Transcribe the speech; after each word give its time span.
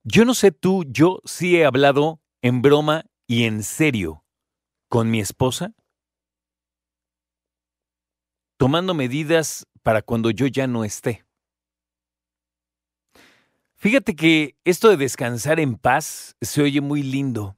Yo 0.03 0.23
no 0.23 0.34
sé 0.36 0.52
tú, 0.52 0.86
yo 0.88 1.20
sí 1.25 1.58
he 1.58 1.66
hablado 1.66 2.22
en 2.41 2.62
broma 2.62 3.05
y 3.25 3.44
en 3.45 3.64
serio 3.64 4.23
con 4.88 5.09
mi 5.09 5.20
esposa, 5.20 5.73
tomando 8.57 8.93
medidas 8.93 9.66
para 9.84 10.02
cuando 10.02 10.31
yo 10.31 10.47
ya 10.47 10.67
no 10.67 10.83
esté. 10.83 11.23
Fíjate 13.75 14.16
que 14.16 14.55
esto 14.66 14.89
de 14.89 14.97
descansar 14.97 15.59
en 15.59 15.75
paz 15.75 16.36
se 16.41 16.64
oye 16.64 16.81
muy 16.81 17.03
lindo, 17.03 17.55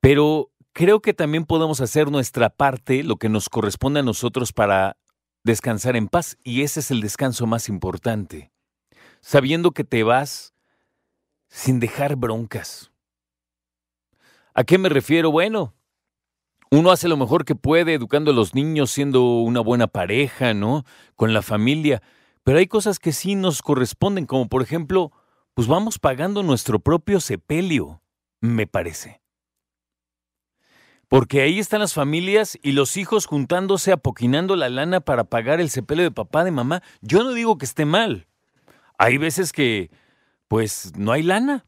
pero 0.00 0.50
creo 0.74 1.00
que 1.00 1.14
también 1.14 1.46
podemos 1.46 1.80
hacer 1.80 2.10
nuestra 2.10 2.50
parte, 2.50 3.02
lo 3.02 3.16
que 3.16 3.30
nos 3.30 3.48
corresponde 3.48 4.00
a 4.00 4.02
nosotros 4.02 4.52
para 4.52 4.98
descansar 5.44 5.96
en 5.96 6.08
paz, 6.08 6.36
y 6.44 6.62
ese 6.62 6.80
es 6.80 6.90
el 6.90 7.00
descanso 7.00 7.46
más 7.46 7.70
importante, 7.70 8.52
sabiendo 9.20 9.70
que 9.70 9.82
te 9.82 10.02
vas 10.02 10.52
sin 11.48 11.80
dejar 11.80 12.16
broncas. 12.16 12.92
¿A 14.52 14.64
qué 14.64 14.76
me 14.76 14.90
refiero? 14.90 15.30
Bueno, 15.30 15.74
uno 16.70 16.90
hace 16.90 17.08
lo 17.08 17.16
mejor 17.16 17.44
que 17.44 17.54
puede 17.54 17.94
educando 17.94 18.30
a 18.30 18.34
los 18.34 18.54
niños, 18.54 18.90
siendo 18.90 19.40
una 19.40 19.60
buena 19.60 19.86
pareja, 19.86 20.54
¿no? 20.54 20.84
Con 21.16 21.32
la 21.32 21.42
familia, 21.42 22.02
pero 22.44 22.58
hay 22.58 22.66
cosas 22.66 22.98
que 22.98 23.12
sí 23.12 23.34
nos 23.34 23.62
corresponden, 23.62 24.26
como 24.26 24.48
por 24.48 24.62
ejemplo, 24.62 25.12
pues 25.54 25.68
vamos 25.68 25.98
pagando 25.98 26.42
nuestro 26.42 26.78
propio 26.78 27.20
sepelio, 27.20 28.02
me 28.40 28.66
parece. 28.66 29.20
Porque 31.08 31.40
ahí 31.40 31.58
están 31.58 31.80
las 31.80 31.94
familias 31.94 32.58
y 32.62 32.72
los 32.72 32.96
hijos 32.98 33.26
juntándose, 33.26 33.92
apoquinando 33.92 34.56
la 34.56 34.68
lana 34.68 35.00
para 35.00 35.24
pagar 35.24 35.60
el 35.60 35.70
sepelio 35.70 36.04
de 36.04 36.10
papá, 36.10 36.44
de 36.44 36.50
mamá. 36.50 36.82
Yo 37.00 37.24
no 37.24 37.32
digo 37.32 37.56
que 37.56 37.64
esté 37.64 37.86
mal. 37.86 38.28
Hay 38.98 39.16
veces 39.16 39.52
que, 39.52 39.90
pues, 40.48 40.92
no 40.96 41.12
hay 41.12 41.22
lana. 41.22 41.66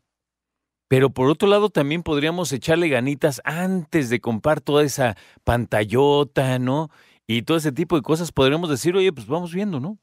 Pero 0.91 1.11
por 1.11 1.31
otro 1.31 1.47
lado, 1.47 1.71
también 1.71 2.03
podríamos 2.03 2.51
echarle 2.51 2.89
ganitas 2.89 3.41
antes 3.45 4.11
de 4.11 4.21
comprar 4.21 4.61
toda 4.61 4.83
esa 4.83 5.17
pantallota, 5.45 6.59
¿no? 6.59 6.91
Y 7.29 7.43
todo 7.43 7.59
ese 7.59 7.71
tipo 7.71 7.95
de 7.95 8.03
cosas. 8.03 8.33
Podríamos 8.33 8.69
decir, 8.69 8.97
oye, 8.97 9.13
pues 9.13 9.29
vamos 9.29 9.55
viendo, 9.55 9.79
¿no? 9.79 10.01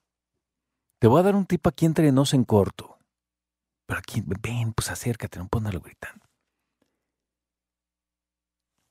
Te 0.99 1.07
voy 1.07 1.19
a 1.19 1.23
dar 1.23 1.35
un 1.35 1.45
tip 1.45 1.67
aquí 1.67 1.85
entre 1.85 2.09
nos 2.13 2.33
en 2.33 2.45
corto. 2.45 2.99
Pero 3.85 3.99
aquí, 3.99 4.23
ven, 4.25 4.71
pues 4.71 4.89
acércate, 4.89 5.37
no 5.39 5.49
pongas 5.49 5.73
gritando. 5.73 6.25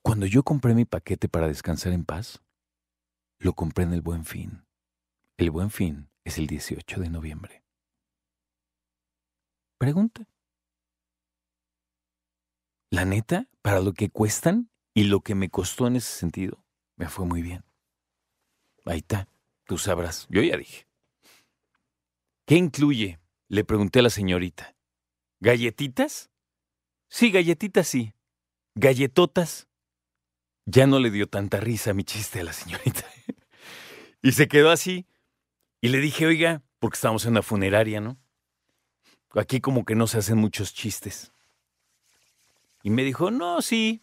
Cuando 0.02 0.26
yo 0.26 0.42
compré 0.42 0.74
mi 0.74 0.84
paquete 0.84 1.30
para 1.30 1.48
descansar 1.48 1.94
en 1.94 2.04
paz, 2.04 2.42
lo 3.38 3.54
compré 3.54 3.84
en 3.84 3.94
el 3.94 4.02
Buen 4.02 4.26
Fin. 4.26 4.66
El 5.38 5.50
Buen 5.50 5.70
Fin 5.70 6.10
es 6.24 6.36
el 6.36 6.46
18 6.46 7.00
de 7.00 7.08
noviembre. 7.08 7.64
Pregunta. 9.78 10.28
La 12.90 13.04
neta, 13.04 13.48
para 13.62 13.80
lo 13.80 13.92
que 13.92 14.10
cuestan 14.10 14.70
y 14.94 15.04
lo 15.04 15.20
que 15.20 15.34
me 15.34 15.50
costó 15.50 15.86
en 15.86 15.96
ese 15.96 16.10
sentido, 16.18 16.64
me 16.96 17.08
fue 17.08 17.26
muy 17.26 17.42
bien. 17.42 17.64
Ahí 18.84 18.98
está, 18.98 19.28
tú 19.64 19.78
sabrás. 19.78 20.26
Yo 20.30 20.42
ya 20.42 20.56
dije. 20.56 20.86
¿Qué 22.46 22.54
incluye? 22.54 23.18
Le 23.48 23.64
pregunté 23.64 23.98
a 23.98 24.02
la 24.02 24.10
señorita. 24.10 24.76
¿Galletitas? 25.40 26.30
Sí, 27.08 27.30
galletitas 27.30 27.88
sí. 27.88 28.14
¿Galletotas? 28.74 29.66
Ya 30.64 30.86
no 30.86 31.00
le 31.00 31.10
dio 31.10 31.28
tanta 31.28 31.58
risa 31.60 31.92
mi 31.92 32.04
chiste 32.04 32.40
a 32.40 32.44
la 32.44 32.52
señorita. 32.52 33.04
y 34.22 34.32
se 34.32 34.48
quedó 34.48 34.70
así. 34.70 35.06
Y 35.80 35.88
le 35.88 35.98
dije, 35.98 36.26
oiga, 36.26 36.62
porque 36.78 36.96
estamos 36.96 37.24
en 37.24 37.32
una 37.32 37.42
funeraria, 37.42 38.00
¿no? 38.00 38.18
Aquí 39.34 39.60
como 39.60 39.84
que 39.84 39.94
no 39.94 40.06
se 40.06 40.18
hacen 40.18 40.38
muchos 40.38 40.72
chistes. 40.72 41.32
Y 42.86 42.90
me 42.90 43.02
dijo, 43.02 43.32
no, 43.32 43.62
sí. 43.62 44.00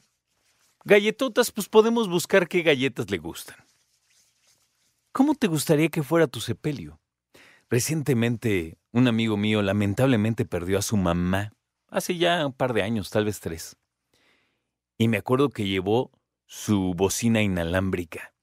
Galletotas, 0.84 1.54
pues 1.54 1.70
podemos 1.70 2.10
buscar 2.10 2.50
qué 2.50 2.64
galletas 2.64 3.10
le 3.10 3.18
gustan. 3.18 3.56
¿Cómo 5.14 5.36
te 5.36 5.48
gustaría 5.48 5.88
que 5.88 6.04
fuera 6.04 6.28
tu 6.28 6.42
sepelio? 6.42 7.00
Recientemente, 7.70 8.78
un 8.92 9.08
amigo 9.08 9.38
mío 9.38 9.62
lamentablemente 9.62 10.44
perdió 10.44 10.78
a 10.80 10.82
su 10.82 10.98
mamá, 10.98 11.54
hace 11.88 12.18
ya 12.18 12.46
un 12.46 12.52
par 12.52 12.74
de 12.74 12.84
años, 12.84 13.10
tal 13.10 13.24
vez 13.24 13.40
tres. 13.40 13.78
Y 14.98 15.08
me 15.08 15.16
acuerdo 15.16 15.48
que 15.48 15.66
llevó 15.66 16.12
su 16.46 16.94
bocina 16.94 17.42
inalámbrica 17.42 18.34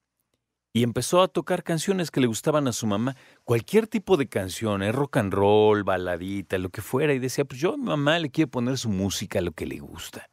y 0.73 0.85
empezó 0.85 1.21
a 1.21 1.29
tocar 1.29 1.65
canciones 1.65 2.11
que 2.11 2.23
le 2.23 2.29
gustaban 2.29 2.67
a 2.67 2.73
su 2.73 2.87
mamá, 2.87 3.15
cualquier 3.45 3.89
tipo 3.89 4.17
de 4.17 4.27
canción, 4.27 4.83
¿eh? 4.83 4.91
rock 4.91 5.19
and 5.19 5.35
roll, 5.35 5.85
baladita, 5.85 6.57
lo 6.57 6.71
que 6.71 6.81
fuera, 6.81 7.13
y 7.13 7.19
decía, 7.19 7.45
pues 7.45 7.61
yo 7.61 7.75
a 7.75 7.77
mi 7.77 7.85
mamá 7.85 8.19
le 8.19 8.31
quiero 8.31 8.51
poner 8.51 8.79
su 8.79 8.89
música, 8.89 9.43
lo 9.43 9.53
que 9.53 9.67
le 9.67 9.81
gusta. 9.81 10.30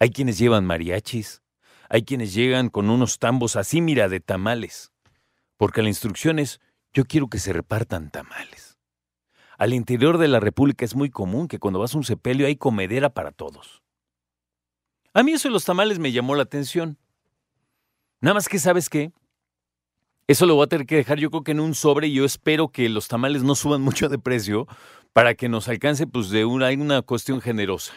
Hay 0.00 0.10
quienes 0.10 0.38
llevan 0.38 0.64
mariachis, 0.64 1.42
hay 1.88 2.04
quienes 2.04 2.34
llegan 2.34 2.68
con 2.68 2.90
unos 2.90 3.18
tambos 3.18 3.56
así, 3.56 3.80
mira, 3.80 4.08
de 4.08 4.20
tamales, 4.20 4.92
porque 5.56 5.82
la 5.82 5.88
instrucción 5.88 6.38
es, 6.38 6.60
yo 6.92 7.04
quiero 7.04 7.28
que 7.28 7.38
se 7.38 7.52
repartan 7.52 8.10
tamales. 8.10 8.78
Al 9.58 9.74
interior 9.74 10.18
de 10.18 10.28
la 10.28 10.38
República 10.38 10.84
es 10.84 10.94
muy 10.94 11.10
común 11.10 11.48
que 11.48 11.58
cuando 11.58 11.80
vas 11.80 11.94
a 11.94 11.98
un 11.98 12.04
sepelio 12.04 12.46
hay 12.46 12.56
comedera 12.56 13.10
para 13.10 13.32
todos. 13.32 13.82
A 15.14 15.24
mí 15.24 15.32
eso 15.32 15.48
de 15.48 15.52
los 15.52 15.64
tamales 15.64 15.98
me 15.98 16.12
llamó 16.12 16.36
la 16.36 16.44
atención. 16.44 16.96
Nada 18.20 18.34
más 18.34 18.48
que, 18.48 18.60
¿sabes 18.60 18.88
qué? 18.88 19.10
Eso 20.28 20.46
lo 20.46 20.54
voy 20.54 20.64
a 20.64 20.68
tener 20.68 20.86
que 20.86 20.96
dejar 20.96 21.18
yo 21.18 21.30
creo 21.30 21.42
que 21.42 21.52
en 21.52 21.60
un 21.60 21.74
sobre 21.74 22.06
y 22.06 22.12
yo 22.12 22.24
espero 22.24 22.68
que 22.68 22.88
los 22.88 23.08
tamales 23.08 23.42
no 23.42 23.56
suban 23.56 23.80
mucho 23.82 24.08
de 24.08 24.18
precio 24.18 24.68
para 25.12 25.34
que 25.34 25.48
nos 25.48 25.66
alcance 25.68 26.06
pues 26.06 26.30
de 26.30 26.44
una, 26.44 26.68
una 26.68 27.02
cuestión 27.02 27.40
generosa. 27.40 27.94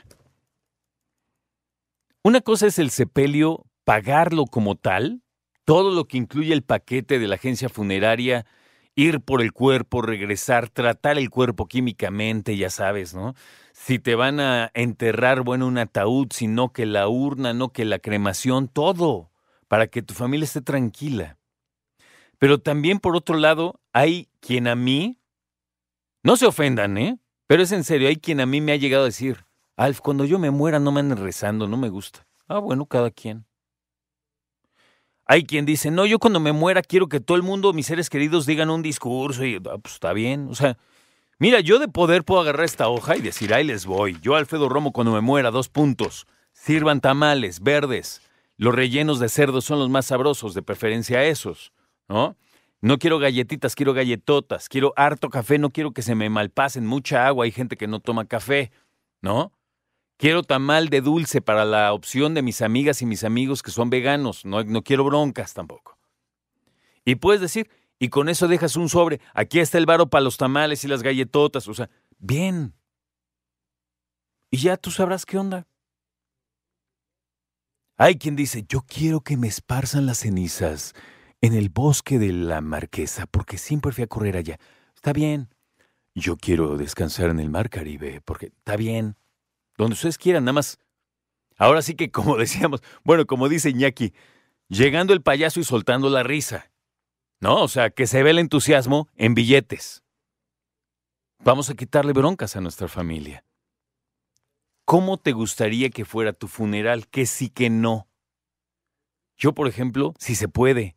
Una 2.24 2.42
cosa 2.42 2.68
es 2.68 2.78
el 2.78 2.92
sepelio, 2.92 3.66
pagarlo 3.84 4.46
como 4.46 4.76
tal, 4.76 5.24
todo 5.66 5.90
lo 5.90 6.06
que 6.06 6.18
incluye 6.18 6.54
el 6.54 6.62
paquete 6.62 7.18
de 7.18 7.28
la 7.28 7.36
agencia 7.36 7.68
funeraria, 7.68 8.46
ir 8.94 9.22
por 9.22 9.42
el 9.42 9.54
cuerpo, 9.54 10.04
regresar, 10.04 10.70
tratar 10.70 11.18
el 11.18 11.32
cuerpo 11.32 11.66
químicamente, 11.68 12.56
ya 12.58 12.70
sabes, 12.70 13.16
¿no? 13.16 13.34
Si 13.74 13.98
te 13.98 14.14
van 14.14 14.40
a 14.40 14.70
enterrar, 14.76 15.42
bueno, 15.42 15.66
un 15.66 15.80
ataúd, 15.80 16.28
sino 16.32 16.72
que 16.72 16.86
la 16.86 17.08
urna, 17.08 17.54
no 17.54 17.70
que 17.70 17.86
la 17.86 17.98
cremación, 17.98 18.68
todo, 18.68 19.32
para 19.68 19.88
que 19.88 20.04
tu 20.04 20.14
familia 20.14 20.46
esté 20.46 20.62
tranquila. 20.62 21.40
Pero 22.38 22.60
también, 22.60 23.00
por 23.00 23.16
otro 23.16 23.36
lado, 23.38 23.80
hay 23.94 24.30
quien 24.42 24.68
a 24.68 24.76
mí, 24.76 25.18
no 26.22 26.36
se 26.36 26.46
ofendan, 26.46 27.00
¿eh? 27.00 27.18
Pero 27.48 27.64
es 27.64 27.72
en 27.72 27.84
serio, 27.84 28.10
hay 28.10 28.18
quien 28.18 28.42
a 28.42 28.46
mí 28.46 28.62
me 28.62 28.74
ha 28.74 28.78
llegado 28.78 29.04
a 29.04 29.08
decir, 29.08 29.46
Alf, 29.78 30.00
cuando 30.02 30.26
yo 30.26 30.40
me 30.40 30.52
muera 30.52 30.80
no 30.80 30.92
me 30.92 31.00
anden 31.00 31.18
rezando, 31.18 31.68
no 31.68 31.78
me 31.78 31.90
gusta. 31.90 32.28
Ah, 32.48 32.60
bueno, 32.60 32.86
cada 32.86 33.12
quien. 33.12 33.46
Hay 35.26 35.46
quien 35.46 35.66
dice, 35.66 35.92
no, 35.92 36.06
yo 36.06 36.20
cuando 36.20 36.40
me 36.40 36.52
muera 36.52 36.82
quiero 36.82 37.08
que 37.08 37.22
todo 37.22 37.38
el 37.38 37.44
mundo, 37.44 37.72
mis 37.72 37.86
seres 37.86 38.10
queridos, 38.10 38.46
digan 38.46 38.70
un 38.70 38.82
discurso 38.82 39.46
y 39.46 39.56
ah, 39.56 39.78
pues 39.82 39.94
está 39.94 40.12
bien. 40.14 40.48
O 40.50 40.56
sea, 40.56 40.78
mira, 41.40 41.62
yo 41.62 41.80
de 41.80 41.88
poder 41.88 42.26
puedo 42.26 42.42
agarrar 42.42 42.66
esta 42.66 42.90
hoja 42.90 43.16
y 43.16 43.22
decir, 43.22 43.54
ahí 43.54 43.64
les 43.64 43.86
voy. 43.86 44.18
Yo, 44.22 44.36
Alfredo 44.36 44.68
Romo, 44.68 44.92
cuando 44.92 45.14
me 45.14 45.22
muera, 45.22 45.50
dos 45.50 45.70
puntos. 45.70 46.28
Sirvan 46.52 47.00
tamales, 47.00 47.62
verdes. 47.62 48.22
Los 48.58 48.76
rellenos 48.76 49.20
de 49.20 49.30
cerdo 49.30 49.62
son 49.62 49.80
los 49.80 49.90
más 49.90 50.08
sabrosos, 50.08 50.54
de 50.54 50.62
preferencia 50.62 51.24
esos, 51.24 51.72
¿no? 52.10 52.36
No 52.82 53.00
quiero 53.00 53.18
galletitas, 53.20 53.76
quiero 53.76 53.94
galletotas. 53.94 54.68
Quiero 54.68 54.94
harto 54.98 55.30
café, 55.30 55.60
no 55.60 55.70
quiero 55.70 55.92
que 55.94 56.02
se 56.02 56.16
me 56.16 56.30
malpasen 56.30 56.86
mucha 56.86 57.26
agua. 57.26 57.46
Hay 57.46 57.52
gente 57.52 57.78
que 57.78 57.88
no 57.88 58.00
toma 58.00 58.26
café, 58.26 58.72
¿no? 59.22 59.54
Quiero 60.22 60.44
tamal 60.44 60.90
de 60.90 61.02
dulce 61.02 61.42
para 61.42 61.66
la 61.66 61.92
opción 61.94 62.36
de 62.36 62.44
mis 62.44 62.62
amigas 62.62 63.02
y 63.02 63.08
mis 63.08 63.24
amigos 63.24 63.64
que 63.64 63.72
son 63.72 63.90
veganos. 63.90 64.46
No, 64.46 64.84
quiero 64.84 65.04
broncas 65.04 65.56
tampoco. 65.56 65.98
Y 67.04 67.16
puedes 67.16 67.42
decir, 67.42 67.72
Y 67.98 68.10
con 68.10 68.30
eso 68.30 68.48
dejas 68.48 68.76
un 68.76 68.88
sobre. 68.88 69.20
Aquí 69.34 69.60
está 69.60 69.80
el 69.80 69.88
varo 69.88 70.12
para 70.12 70.24
los 70.24 70.38
tamales 70.38 70.84
y 70.84 70.88
las 70.88 71.02
galletotas. 71.02 71.68
O 71.68 71.74
sea, 71.74 71.90
bien. 72.20 72.76
Y 74.52 74.58
ya 74.58 74.78
tú 74.78 74.92
sabrás 74.92 75.26
qué 75.26 75.40
onda. 75.40 75.66
Hay 77.98 78.20
quien 78.20 78.36
dice, 78.36 78.64
yo 78.70 78.82
quiero 78.82 79.22
que 79.22 79.38
me 79.38 79.48
esparzan 79.48 80.06
las 80.06 80.20
cenizas 80.20 80.94
en 81.42 81.56
el 81.56 81.70
bosque 81.70 82.20
de 82.20 82.32
la 82.32 82.62
marquesa, 82.62 83.26
porque 83.26 83.58
siempre 83.58 83.92
fui 83.92 84.04
a 84.04 84.08
correr 84.08 84.38
allá. 84.38 84.60
Está 84.94 85.14
bien. 85.14 85.50
Yo 86.14 86.38
quiero 86.38 86.78
descansar 86.78 87.32
en 87.32 87.40
el 87.40 87.50
mar 87.50 87.72
Caribe, 87.72 88.22
porque 88.22 88.48
está 88.48 88.76
bien. 88.76 89.16
Donde 89.78 89.94
ustedes 89.94 90.18
quieran, 90.18 90.46
nada 90.46 90.54
más. 90.54 90.80
Ahora 91.58 91.82
sí 91.82 91.96
que, 91.96 92.12
como 92.12 92.38
decíamos, 92.38 92.82
bueno, 93.04 93.26
como 93.26 93.50
dice 93.50 93.70
Iñaki, 93.70 94.14
llegando 94.68 95.14
el 95.14 95.22
payaso 95.22 95.60
y 95.60 95.64
soltando 95.64 96.10
la 96.10 96.24
risa. 96.24 96.72
¿No? 97.40 97.64
O 97.64 97.68
sea, 97.68 97.90
que 97.90 98.06
se 98.06 98.22
ve 98.22 98.30
el 98.30 98.40
entusiasmo 98.40 99.10
en 99.16 99.34
billetes. 99.34 100.04
Vamos 101.40 101.72
a 101.72 101.74
quitarle 101.74 102.14
broncas 102.14 102.56
a 102.56 102.62
nuestra 102.62 102.88
familia. 102.88 103.44
¿Cómo 104.86 105.18
te 105.18 105.32
gustaría 105.32 105.90
que 105.90 106.06
fuera 106.06 106.34
tu 106.34 106.48
funeral? 106.48 107.08
Que 107.08 107.26
sí, 107.26 107.50
que 107.50 107.72
no. 107.72 108.08
Yo, 109.38 109.54
por 109.54 109.68
ejemplo, 109.68 110.14
si 110.20 110.36
se 110.36 110.48
puede, 110.48 110.96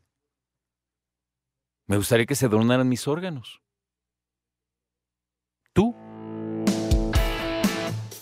me 1.87 1.97
gustaría 1.97 2.27
que 2.27 2.35
se 2.35 2.49
donaran 2.49 2.88
mis 2.88 3.09
órganos. 3.09 3.62